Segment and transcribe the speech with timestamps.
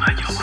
[0.00, 0.39] Радио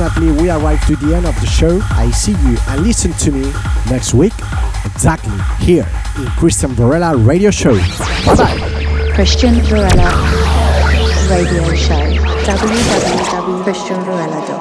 [0.00, 1.80] Unfortunately, we arrived to the end of the show.
[1.90, 3.52] I see you and listen to me
[3.90, 4.32] next week,
[4.84, 5.82] exactly here
[6.16, 7.74] in Cristian Varela Radio Show.
[7.74, 8.54] Bye.
[9.12, 10.08] Cristian Varela
[11.28, 11.98] Radio Show.
[12.46, 14.57] www.cristianvarela.com